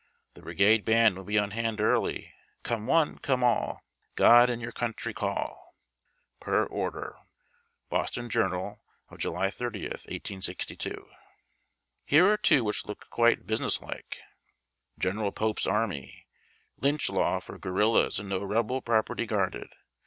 [0.33, 2.33] The Brigade Band will be on hand early.
[2.63, 3.83] Coiue one, come all!
[4.15, 5.75] God and your Country Call!!
[6.39, 7.17] Per Order.
[7.91, 11.07] [Boston Journal of July 30, 1862.]
[12.03, 14.17] Here are two which look quite business like:—
[14.97, 16.25] GENERAL POPE'S ARMY.
[16.77, 19.67] Lynch Law for Guerillas and No Rebel Property Guarded!